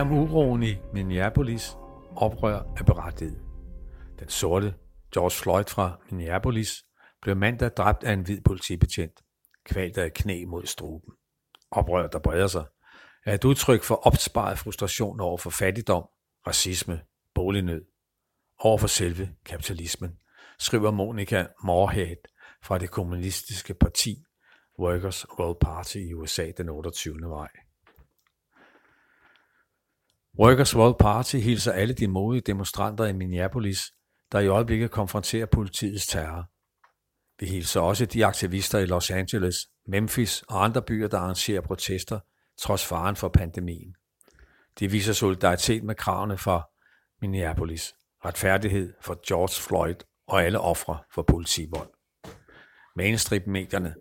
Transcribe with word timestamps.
sag 0.00 0.06
om 0.06 0.18
uroen 0.18 0.62
i 0.62 0.76
Minneapolis 0.92 1.76
oprør 2.16 2.62
er 2.76 2.84
berettiget. 2.84 3.40
Den 4.18 4.28
sorte 4.28 4.74
George 5.14 5.30
Floyd 5.30 5.64
fra 5.64 6.00
Minneapolis 6.10 6.84
blev 7.22 7.36
mandag 7.36 7.70
dræbt 7.70 8.04
af 8.04 8.12
en 8.12 8.22
hvid 8.22 8.40
politibetjent, 8.40 9.20
kvalt 9.64 9.98
af 9.98 10.12
knæ 10.12 10.44
mod 10.44 10.66
struben. 10.66 11.12
Oprør, 11.70 12.06
der 12.06 12.18
breder 12.18 12.46
sig, 12.46 12.64
er 13.26 13.34
et 13.34 13.44
udtryk 13.44 13.82
for 13.82 13.94
opsparet 13.94 14.58
frustration 14.58 15.20
over 15.20 15.38
for 15.38 15.50
fattigdom, 15.50 16.04
racisme, 16.46 17.00
bolignød, 17.34 17.84
over 18.58 18.78
for 18.78 18.86
selve 18.86 19.30
kapitalismen, 19.44 20.10
skriver 20.58 20.90
Monica 20.90 21.46
Moorhead 21.64 22.22
fra 22.62 22.78
det 22.78 22.90
kommunistiske 22.90 23.74
parti 23.74 24.24
Workers' 24.78 25.24
World 25.38 25.60
Party 25.60 25.96
i 25.96 26.14
USA 26.14 26.50
den 26.56 26.68
28. 26.68 27.14
maj. 27.14 27.69
Workers' 30.38 30.76
World 30.76 30.94
Party 30.98 31.36
hilser 31.36 31.72
alle 31.72 31.94
de 31.94 32.08
modige 32.08 32.40
demonstranter 32.40 33.04
i 33.04 33.12
Minneapolis, 33.12 33.92
der 34.32 34.38
i 34.38 34.46
øjeblikket 34.46 34.90
konfronterer 34.90 35.46
politiets 35.46 36.06
terror. 36.06 36.44
Vi 37.40 37.46
hilser 37.46 37.80
også 37.80 38.06
de 38.06 38.26
aktivister 38.26 38.78
i 38.78 38.86
Los 38.86 39.10
Angeles, 39.10 39.56
Memphis 39.86 40.42
og 40.48 40.64
andre 40.64 40.82
byer, 40.82 41.08
der 41.08 41.18
arrangerer 41.18 41.60
protester 41.60 42.20
trods 42.58 42.86
faren 42.86 43.16
for 43.16 43.28
pandemien. 43.28 43.94
De 44.78 44.90
viser 44.90 45.12
solidaritet 45.12 45.84
med 45.84 45.94
kravene 45.94 46.38
for 46.38 46.70
Minneapolis, 47.20 47.94
retfærdighed 48.24 48.92
for 49.00 49.20
George 49.28 49.62
Floyd 49.62 49.94
og 50.26 50.44
alle 50.44 50.60
ofre 50.60 50.98
for 51.14 51.22
politivold. 51.22 51.88
Mainstream-medierne, 52.96 53.94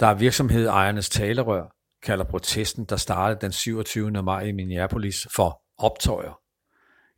der 0.00 0.06
er 0.06 0.14
virksomhedejernes 0.14 1.08
talerør, 1.08 1.75
kalder 2.06 2.24
protesten, 2.24 2.84
der 2.84 2.96
startede 2.96 3.40
den 3.40 3.52
27. 3.52 4.10
maj 4.10 4.42
i 4.42 4.52
Minneapolis, 4.52 5.26
for 5.36 5.62
optøjer. 5.78 6.40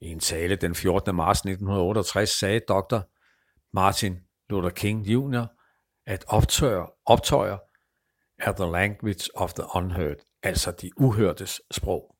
I 0.00 0.06
en 0.06 0.20
tale 0.20 0.56
den 0.56 0.74
14. 0.74 1.14
marts 1.14 1.40
1968 1.40 2.30
sagde 2.30 2.60
dr. 2.60 2.98
Martin 3.72 4.16
Luther 4.50 4.70
King 4.70 5.06
Jr., 5.06 5.46
at 6.06 6.24
optøjer, 6.28 6.92
optøjer 7.06 7.58
er 8.38 8.52
the 8.52 8.72
language 8.72 9.24
of 9.34 9.52
the 9.52 9.64
unheard, 9.74 10.16
altså 10.42 10.70
de 10.70 10.90
uhørtes 10.96 11.60
sprog. 11.70 12.16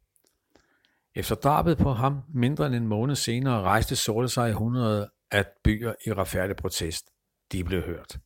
Efter 1.14 1.34
drabet 1.34 1.78
på 1.78 1.92
ham 1.92 2.20
mindre 2.34 2.66
end 2.66 2.74
en 2.74 2.86
måned 2.86 3.16
senere 3.16 3.62
rejste 3.62 3.96
sorte 3.96 4.28
sig 4.28 4.50
i 4.50 4.52
hundrede 4.52 5.11
af 5.30 5.46
byer 5.64 5.94
i 6.06 6.12
retfærdig 6.12 6.56
protest. 6.56 7.11
De 7.52 7.64
blev 7.64 7.83
hørt. 7.83 8.19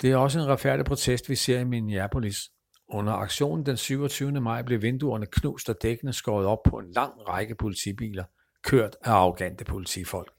Det 0.00 0.12
er 0.12 0.16
også 0.16 0.38
en 0.38 0.46
retfærdig 0.46 0.84
protest, 0.84 1.28
vi 1.28 1.36
ser 1.36 1.58
i 1.58 1.64
Minneapolis. 1.64 2.50
Under 2.94 3.12
aktionen 3.12 3.66
den 3.66 3.76
27. 3.76 4.40
maj 4.40 4.62
blev 4.62 4.82
vinduerne 4.82 5.26
knust 5.26 5.68
og 5.68 5.82
dækkene 5.82 6.12
skåret 6.12 6.46
op 6.46 6.62
på 6.62 6.78
en 6.78 6.92
lang 6.92 7.28
række 7.28 7.54
politibiler, 7.54 8.24
kørt 8.62 8.96
af 9.04 9.10
arrogante 9.10 9.64
politifolk. 9.64 10.32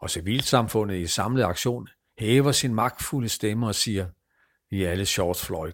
Og 0.00 0.10
civilsamfundet 0.10 0.96
i 0.96 1.06
samlet 1.06 1.42
aktion 1.42 1.88
hæver 2.18 2.52
sin 2.52 2.74
magtfulde 2.74 3.28
stemme 3.28 3.66
og 3.66 3.74
siger, 3.74 4.06
vi 4.70 4.84
er 4.84 4.90
alle 4.90 5.04
George 5.08 5.46
Floyd. 5.46 5.72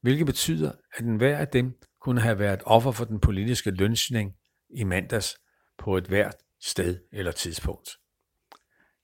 Hvilket 0.00 0.26
betyder, 0.26 0.72
at 0.94 1.04
enhver 1.04 1.38
af 1.38 1.48
dem 1.48 1.78
kunne 2.00 2.20
have 2.20 2.38
været 2.38 2.62
offer 2.66 2.90
for 2.90 3.04
den 3.04 3.20
politiske 3.20 3.70
lønsning 3.70 4.36
i 4.70 4.84
mandags 4.84 5.36
på 5.78 5.96
et 5.96 6.04
hvert 6.04 6.36
sted 6.60 6.98
eller 7.12 7.32
tidspunkt. 7.32 7.99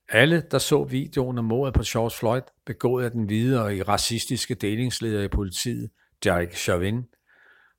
Alle, 0.09 0.41
der 0.51 0.57
så 0.57 0.83
videoen 0.83 1.37
om 1.37 1.45
mordet 1.45 1.73
på 1.73 1.83
George 1.85 2.11
Floyd, 2.19 2.41
begået 2.65 3.05
af 3.05 3.11
den 3.11 3.23
hvide 3.23 3.63
og 3.63 3.75
i 3.75 3.83
racistiske 3.83 4.55
delingsleder 4.55 5.23
i 5.23 5.27
politiet, 5.27 5.89
Derek 6.23 6.53
Chauvin, 6.53 7.05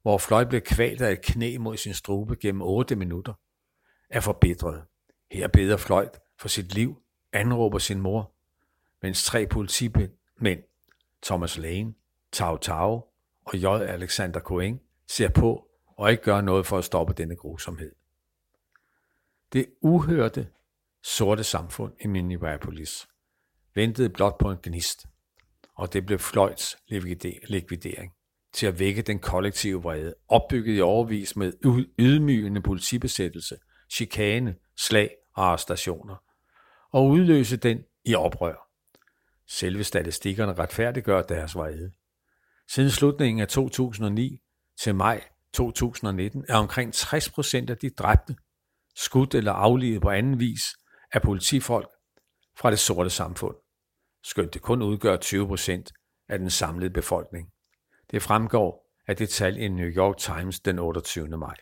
hvor 0.03 0.19
Floyd 0.19 0.47
blev 0.47 0.61
kvalt 0.61 1.03
af 1.03 1.13
et 1.13 1.23
knæ 1.23 1.59
mod 1.59 1.77
sin 1.77 1.95
strube 1.95 2.37
gennem 2.37 2.63
8 2.63 2.97
minutter, 2.97 3.33
er 4.11 4.21
forbedret. 4.21 4.83
Her 5.31 5.49
beder 5.49 5.77
Floyd 5.77 6.09
for 6.39 6.49
sit 6.49 6.75
liv, 6.75 7.03
anråber 7.33 7.79
sin 7.79 8.01
mor, 8.01 8.33
mens 9.03 9.25
tre 9.25 9.47
politimænd, 9.47 10.63
Thomas 11.23 11.59
Lane, 11.59 11.95
Tao 12.33 12.57
Tao 12.57 13.07
og 13.45 13.59
J. 13.59 13.65
Alexander 13.67 14.41
Cohen, 14.41 14.81
ser 15.07 15.29
på 15.29 15.69
og 15.87 16.11
ikke 16.11 16.23
gør 16.23 16.41
noget 16.41 16.67
for 16.67 16.79
at 16.79 16.85
stoppe 16.85 17.13
denne 17.13 17.37
grusomhed. 17.37 17.93
Det 19.53 19.67
uhørte 19.81 20.49
sorte 21.03 21.45
samfund 21.45 21.93
i 22.01 22.07
Minneapolis 22.07 23.09
ventede 23.75 24.11
blot 24.11 24.39
på 24.39 24.51
en 24.51 24.59
gnist, 24.63 25.07
og 25.77 25.93
det 25.93 26.07
blev 26.07 26.19
Floyds 26.19 26.77
likvidering 27.49 28.13
til 28.53 28.67
at 28.67 28.79
vække 28.79 29.03
den 29.03 29.19
kollektive 29.19 29.83
vrede, 29.83 30.15
opbygget 30.29 30.79
i 30.79 30.81
overvis 30.81 31.37
med 31.37 31.53
ydmygende 31.99 32.63
politibesættelse, 32.63 33.57
chikane, 33.91 34.57
slag 34.77 35.11
og 35.35 35.45
arrestationer, 35.45 36.17
og 36.93 37.07
udløse 37.07 37.57
den 37.57 37.85
i 38.05 38.15
oprør. 38.15 38.69
Selve 39.49 39.85
statistikkerne 39.85 40.55
retfærdiggør 40.55 41.23
deres 41.23 41.55
vrede. 41.55 41.93
Siden 42.69 42.91
slutningen 42.91 43.41
af 43.41 43.49
2009 43.49 44.41
til 44.81 44.95
maj 44.95 45.25
2019 45.55 46.45
er 46.49 46.57
omkring 46.57 46.95
60 46.95 47.31
procent 47.31 47.71
af 47.71 47.77
de 47.79 47.91
dræbte, 47.91 48.37
skudt 48.97 49.35
eller 49.35 49.53
aflivet 49.53 50.03
på 50.03 50.11
anden 50.11 50.41
vis 50.41 50.63
af 51.13 51.23
politifolk 51.23 51.89
fra 52.59 52.71
det 52.71 52.79
sorte 52.79 53.11
samfund, 53.11 53.57
skønt 54.25 54.55
det 54.55 54.63
kun 54.63 54.83
udgør 54.83 55.17
20 55.17 55.47
procent 55.47 55.93
af 56.29 56.39
den 56.39 56.51
samlede 56.51 56.91
befolkning. 56.91 57.53
Det 58.11 58.23
fremgår 58.23 58.89
af 59.07 59.17
det 59.17 59.29
tal 59.29 59.57
i 59.57 59.69
New 59.69 59.87
York 59.87 60.17
Times 60.17 60.61
den 60.61 60.79
28. 60.79 61.29
maj. 61.29 61.57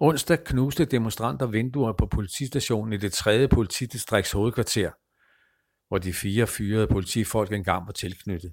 Onsdag 0.00 0.44
knuste 0.44 0.84
demonstranter 0.84 1.46
vinduer 1.46 1.92
på 1.92 2.06
politistationen 2.06 2.92
i 2.92 2.96
det 2.96 3.12
tredje 3.12 3.48
politidistrikts 3.48 4.32
hovedkvarter, 4.32 4.90
hvor 5.88 5.98
de 5.98 6.12
fire 6.12 6.46
fyrede 6.46 6.86
politifolk 6.86 7.52
engang 7.52 7.86
var 7.86 7.92
tilknyttet. 7.92 8.52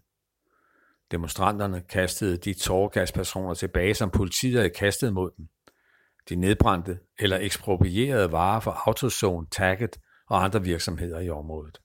Demonstranterne 1.12 1.82
kastede 1.82 2.38
de 2.38 2.54
tårgaspersoner 2.54 3.54
tilbage, 3.54 3.94
som 3.94 4.12
politiet 4.12 4.56
havde 4.56 4.70
kastet 4.70 5.14
mod 5.14 5.32
dem. 5.38 5.48
De 6.30 6.36
nedbrændte 6.36 7.00
eller 7.20 7.38
eksproprierede 7.38 8.32
varer 8.32 8.60
fra 8.60 8.82
Autozone, 8.86 9.48
Target 9.52 9.98
og 10.30 10.44
andre 10.44 10.64
virksomheder 10.64 11.20
i 11.20 11.30
området. 11.30 11.82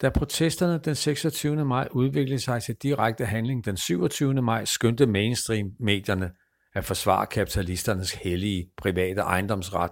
Da 0.00 0.08
protesterne 0.08 0.78
den 0.78 0.94
26. 0.94 1.64
maj 1.64 1.88
udviklede 1.90 2.40
sig 2.40 2.62
til 2.62 2.74
direkte 2.74 3.26
handling 3.26 3.64
den 3.64 3.76
27. 3.76 4.42
maj, 4.42 4.64
skyndte 4.64 5.06
mainstream-medierne 5.06 6.32
at 6.74 6.84
forsvare 6.84 7.26
kapitalisternes 7.26 8.12
hellige 8.12 8.70
private 8.76 9.20
ejendomsret 9.20 9.90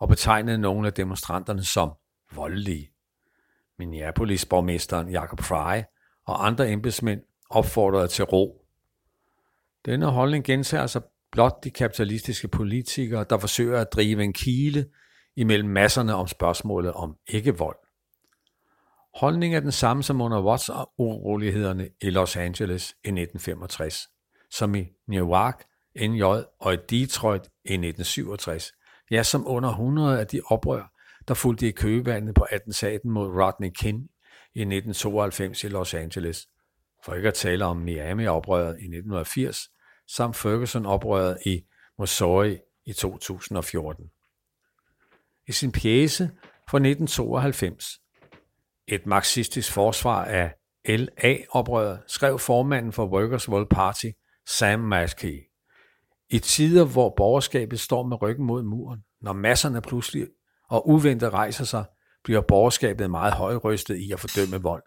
og 0.00 0.08
betegnede 0.08 0.58
nogle 0.58 0.86
af 0.86 0.92
demonstranterne 0.92 1.64
som 1.64 1.92
voldelige. 2.34 2.90
Minneapolis-borgmesteren 3.78 5.10
Jacob 5.10 5.40
Fry 5.40 5.82
og 6.26 6.46
andre 6.46 6.70
embedsmænd 6.70 7.20
opfordrede 7.50 8.08
til 8.08 8.24
ro. 8.24 8.66
Denne 9.84 10.06
holdning 10.06 10.44
gentager 10.44 10.86
sig 10.86 11.02
blot 11.34 11.64
de 11.64 11.70
kapitalistiske 11.70 12.48
politikere, 12.48 13.24
der 13.30 13.38
forsøger 13.38 13.80
at 13.80 13.92
drive 13.92 14.24
en 14.24 14.32
kile 14.32 14.86
imellem 15.36 15.68
masserne 15.68 16.14
om 16.14 16.26
spørgsmålet 16.26 16.92
om 16.92 17.16
ikke-vold. 17.28 17.76
Holdningen 19.14 19.56
er 19.56 19.60
den 19.60 19.72
samme 19.72 20.02
som 20.02 20.20
under 20.20 20.42
Watts-urolighederne 20.42 21.88
i 22.00 22.10
Los 22.10 22.36
Angeles 22.36 22.90
i 22.90 23.08
1965, 23.08 24.08
som 24.50 24.74
i 24.74 24.86
Newark, 25.08 25.64
NJ 26.00 26.22
og 26.60 26.74
i 26.74 26.76
Detroit 26.90 27.42
i 27.64 27.72
1967, 27.72 28.72
ja 29.10 29.22
som 29.22 29.46
under 29.46 29.68
100 29.68 30.20
af 30.20 30.26
de 30.26 30.40
oprør, 30.46 30.92
der 31.28 31.34
fulgte 31.34 31.68
i 31.68 31.70
købevandet 31.70 32.34
på 32.34 32.46
attentaten 32.50 33.10
mod 33.10 33.28
Rodney 33.28 33.70
King 33.74 33.98
i 34.54 34.60
1992 34.60 35.64
i 35.64 35.68
Los 35.68 35.94
Angeles, 35.94 36.48
for 37.04 37.14
ikke 37.14 37.28
at 37.28 37.34
tale 37.34 37.64
om 37.64 37.76
Miami-oprøret 37.76 38.68
i 38.68 38.84
1980, 38.84 39.68
samt 40.08 40.36
Ferguson-oprøret 40.36 41.38
i 41.46 41.64
Missouri 41.98 42.58
i 42.86 42.92
2014. 42.92 44.04
I 45.48 45.52
sin 45.52 45.72
pjæse 45.72 46.30
fra 46.70 46.78
1992, 46.78 47.84
et 48.88 49.06
marxistisk 49.06 49.72
forsvar 49.72 50.24
af 50.24 50.54
LA-oprøret, 50.88 52.00
skrev 52.06 52.38
formanden 52.38 52.92
for 52.92 53.06
Workers' 53.06 53.48
World 53.48 53.66
Party, 53.70 54.06
Sam 54.46 54.80
Maskey. 54.80 55.40
I 56.30 56.38
tider, 56.38 56.84
hvor 56.84 57.14
borgerskabet 57.16 57.80
står 57.80 58.06
med 58.06 58.22
ryggen 58.22 58.46
mod 58.46 58.62
muren, 58.62 59.00
når 59.20 59.32
masserne 59.32 59.82
pludselig 59.82 60.28
og 60.68 60.88
uventet 60.88 61.32
rejser 61.32 61.64
sig, 61.64 61.84
bliver 62.24 62.40
borgerskabet 62.40 63.10
meget 63.10 63.32
højrystet 63.32 63.96
i 63.96 64.12
at 64.12 64.20
fordømme 64.20 64.62
vold. 64.62 64.82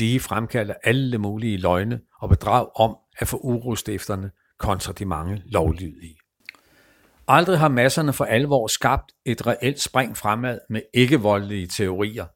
De 0.00 0.20
fremkalder 0.20 0.74
alle 0.84 1.18
mulige 1.18 1.56
løgne 1.56 2.00
og 2.20 2.28
bedrag 2.28 2.68
om 2.76 2.96
at 3.18 3.28
få 3.28 3.36
urostifterne 3.36 4.30
kontra 4.58 4.92
de 4.92 5.04
mange 5.04 5.42
lovlydige. 5.46 6.16
Aldrig 7.28 7.58
har 7.58 7.68
masserne 7.68 8.12
for 8.12 8.24
alvor 8.24 8.66
skabt 8.66 9.12
et 9.24 9.46
reelt 9.46 9.80
spring 9.80 10.16
fremad 10.16 10.58
med 10.70 10.82
ikke-voldelige 10.94 11.66
teorier. 11.66 12.26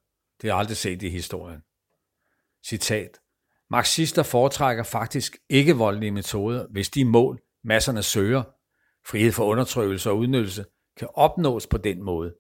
Det 0.43 0.51
er 0.51 0.55
aldrig 0.55 0.77
set 0.77 1.03
i 1.03 1.09
historien. 1.09 1.61
Citat. 2.67 3.19
Marxister 3.71 4.23
foretrækker 4.23 4.83
faktisk 4.83 5.37
ikke 5.51 5.77
voldelige 5.77 6.11
metoder, 6.11 6.67
hvis 6.71 6.89
de 6.89 7.05
mål, 7.05 7.41
masserne 7.65 8.03
søger, 8.03 8.43
frihed 9.07 9.33
for 9.33 9.45
undertrykkelse 9.45 10.11
og 10.11 10.19
udnyttelse, 10.19 10.65
kan 10.99 11.09
opnås 11.15 11.67
på 11.67 11.79
den 11.79 12.03
måde. 12.03 12.35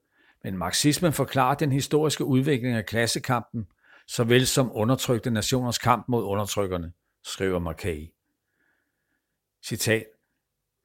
Men 0.44 0.59
marxismen 0.59 1.12
forklarer 1.12 1.55
den 1.55 1.73
historiske 1.73 2.25
udvikling 2.25 2.77
af 2.77 2.87
klassekampen, 2.87 3.67
såvel 4.09 4.47
som 4.47 4.71
undertrykte 4.75 5.31
nationers 5.31 5.79
kamp 5.79 6.09
mod 6.09 6.25
undertrykkerne, 6.25 6.93
skriver 7.25 7.59
Mackay. 7.59 8.06
Citat. 9.67 10.05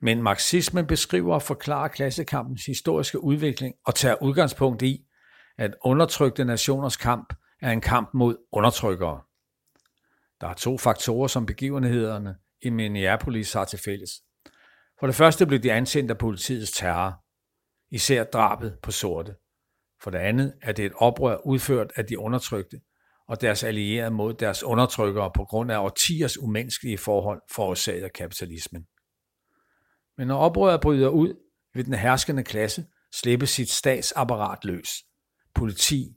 Men 0.01 0.21
marxismen 0.21 0.88
beskriver 0.88 1.33
og 1.33 1.42
forklarer 1.42 1.88
klassekampens 1.88 2.66
historiske 2.66 3.24
udvikling 3.24 3.75
og 3.86 3.95
tager 3.95 4.24
udgangspunkt 4.24 4.81
i, 4.81 5.06
at 5.57 5.75
undertrykte 5.83 6.45
nationers 6.45 6.98
kamp 6.98 7.33
er 7.62 7.71
en 7.71 7.81
kamp 7.81 8.10
mod 8.13 8.38
undertrykkere. 8.51 9.21
Der 10.42 10.48
er 10.48 10.54
to 10.54 10.77
faktorer, 10.77 11.27
som 11.27 11.45
begivenhederne 11.45 12.36
i 12.62 12.69
Minneapolis 12.69 13.54
har 13.54 13.66
til 13.66 13.80
fælles. 13.80 14.12
For 15.00 15.07
det 15.07 15.16
første 15.16 15.45
blev 15.45 15.60
de 15.60 15.71
ansendt 15.71 16.12
af 16.12 16.18
politiets 16.18 16.71
terror, 16.71 17.24
især 17.92 18.24
drabet 18.24 18.77
på 18.83 18.92
sorte. 18.92 19.36
For 20.04 20.12
det 20.12 20.18
andet 20.18 20.54
er 20.62 20.71
det 20.71 20.86
et 20.86 20.94
oprør 20.95 21.38
udført 21.45 21.92
af 21.95 22.06
de 22.06 22.19
undertrykte 22.19 22.81
og 23.30 23.42
deres 23.42 23.64
allierede 23.64 24.12
mod 24.12 24.34
deres 24.34 24.64
undertrykkere 24.64 25.31
på 25.36 25.44
grund 25.44 25.72
af 25.72 25.78
årtiers 25.78 26.38
umenneskelige 26.38 26.98
forhold 26.98 27.42
forårsaget 27.52 28.04
af 28.04 28.14
kapitalismen. 28.14 28.86
Men 30.18 30.28
når 30.28 30.38
oprøret 30.38 30.81
bryder 30.81 31.10
ud, 31.10 31.34
vil 31.74 31.86
den 31.86 31.94
herskende 31.94 32.44
klasse 32.44 32.86
slippe 33.14 33.48
sit 33.48 33.70
statsapparat 33.70 34.66
løs. 34.66 34.90
Politi, 35.56 36.16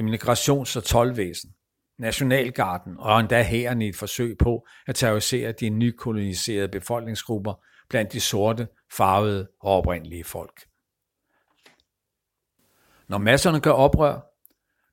immigrations- 0.00 0.76
og 0.76 0.84
tolvvæsen, 0.84 1.50
nationalgarden 1.98 2.96
og 2.98 3.20
endda 3.20 3.42
hæren 3.42 3.82
i 3.82 3.88
et 3.88 3.96
forsøg 3.96 4.38
på 4.38 4.66
at 4.86 4.94
terrorisere 4.94 5.52
de 5.52 5.68
nykoloniserede 5.68 6.68
befolkningsgrupper 6.68 7.54
blandt 7.88 8.12
de 8.12 8.20
sorte, 8.20 8.68
farvede 8.96 9.48
og 9.60 9.72
oprindelige 9.72 10.24
folk. 10.24 10.60
Når 13.08 13.18
masserne 13.18 13.60
gør 13.60 13.70
oprør, 13.70 14.33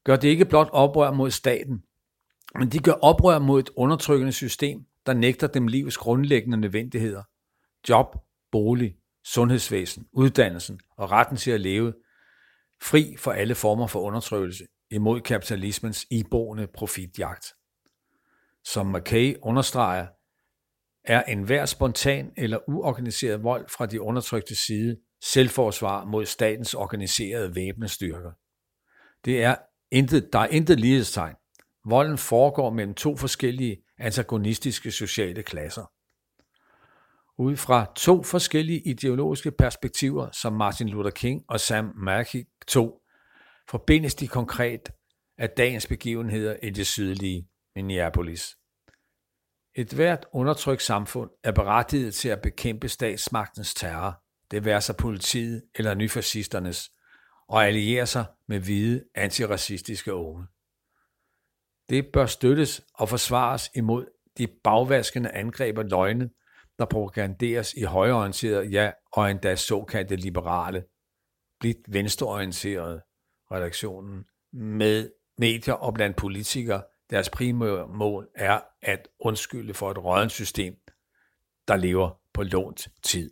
gør 0.03 0.15
det 0.15 0.27
ikke 0.27 0.45
blot 0.45 0.69
oprør 0.71 1.12
mod 1.12 1.31
staten, 1.31 1.83
men 2.59 2.69
de 2.69 2.80
gør 2.80 2.92
oprør 2.92 3.39
mod 3.39 3.59
et 3.59 3.69
undertrykkende 3.75 4.31
system, 4.31 4.86
der 5.06 5.13
nægter 5.13 5.48
dem 5.48 5.68
livets 5.68 5.98
grundlæggende 5.98 6.57
nødvendigheder. 6.57 7.24
Job, 7.89 8.15
bolig, 8.51 8.95
sundhedsvæsen, 9.25 10.07
uddannelsen 10.13 10.80
og 10.98 11.12
retten 11.12 11.38
til 11.38 11.51
at 11.51 11.62
leve 11.62 11.94
fri 12.81 13.15
for 13.18 13.31
alle 13.31 13.56
former 13.56 13.88
for 13.88 14.00
undertrykkelse 14.00 14.68
imod 14.92 15.21
kapitalismens 15.21 16.07
iboende 16.12 16.68
profitjagt. 16.68 17.45
Som 18.65 18.88
McKay 18.88 19.36
understreger, 19.42 20.07
er 21.03 21.24
enhver 21.24 21.65
spontan 21.65 22.31
eller 22.38 22.69
uorganiseret 22.69 23.44
vold 23.44 23.69
fra 23.69 23.86
de 23.86 24.01
undertrykte 24.01 24.56
side 24.56 24.98
selvforsvar 25.24 26.06
mod 26.06 26.25
statens 26.25 26.74
organiserede 26.74 27.56
væbnestyrker. 27.56 28.31
Det 29.25 29.44
er 29.44 29.56
intet, 29.91 30.33
der 30.33 30.39
er 30.39 30.47
intet 30.47 30.79
lighedstegn. 30.79 31.35
Volden 31.85 32.17
foregår 32.17 32.69
mellem 32.69 32.93
to 32.93 33.17
forskellige 33.17 33.77
antagonistiske 33.97 34.91
sociale 34.91 35.43
klasser. 35.43 35.91
Ud 37.41 37.57
fra 37.57 37.91
to 37.95 38.23
forskellige 38.23 38.79
ideologiske 38.79 39.51
perspektiver, 39.51 40.31
som 40.31 40.53
Martin 40.53 40.89
Luther 40.89 41.11
King 41.11 41.43
og 41.47 41.59
Sam 41.59 41.93
Mackey 41.95 42.43
tog, 42.67 43.01
forbindes 43.69 44.15
de 44.15 44.27
konkret 44.27 44.89
af 45.38 45.49
dagens 45.49 45.88
begivenheder 45.88 46.55
i 46.63 46.69
det 46.69 46.88
sydlige 46.88 47.47
Minneapolis. 47.75 48.57
Et 49.75 49.93
hvert 49.93 50.25
undertrykt 50.33 50.81
samfund 50.81 51.29
er 51.43 51.51
berettiget 51.51 52.13
til 52.13 52.29
at 52.29 52.41
bekæmpe 52.41 52.89
statsmagtens 52.89 53.73
terror, 53.73 54.23
det 54.51 54.65
være 54.65 54.81
sig 54.81 54.95
politiet 54.95 55.63
eller 55.75 55.93
nyfascisternes, 55.95 56.89
og 57.51 57.68
alliere 57.68 58.06
sig 58.06 58.25
med 58.48 58.59
hvide 58.59 59.03
antiracistiske 59.15 60.13
unge. 60.13 60.45
Det 61.89 62.07
bør 62.13 62.25
støttes 62.25 62.81
og 62.94 63.09
forsvares 63.09 63.71
imod 63.75 64.06
de 64.38 64.48
bagvaskende 64.63 65.31
angreb 65.31 65.77
og 65.77 65.86
løgne, 65.86 66.30
der 66.80 66.86
propaganderes 66.86 67.74
i 67.74 67.83
højreorienterede, 67.83 68.65
ja, 68.65 68.92
og 69.13 69.31
endda 69.31 69.56
såkaldte 69.56 70.15
liberale, 70.15 70.83
blidt 71.59 71.94
venstreorienterede 71.94 73.01
redaktionen 73.51 74.25
med 74.53 75.09
medier 75.38 75.74
og 75.74 75.94
blandt 75.94 76.18
politikere, 76.18 76.83
deres 77.09 77.30
primære 77.30 77.88
mål 77.88 78.30
er 78.36 78.59
at 78.81 79.07
undskylde 79.19 79.74
for 79.74 79.92
et 79.92 79.98
rådent 79.98 80.31
system, 80.31 80.75
der 81.68 81.75
lever 81.75 82.19
på 82.33 82.44
lånt 82.44 82.88
tid. 83.03 83.31